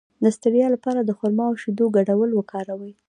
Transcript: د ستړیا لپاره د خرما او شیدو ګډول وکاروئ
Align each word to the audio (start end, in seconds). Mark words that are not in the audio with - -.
د 0.23 0.25
ستړیا 0.37 0.67
لپاره 0.75 0.99
د 1.03 1.11
خرما 1.17 1.45
او 1.49 1.55
شیدو 1.61 1.85
ګډول 1.97 2.29
وکاروئ 2.33 2.93